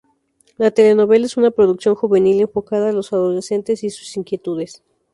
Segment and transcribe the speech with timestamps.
[0.57, 4.81] La telenovela es una producción juvenil enfocada a los adolescentes y sus inquietudes.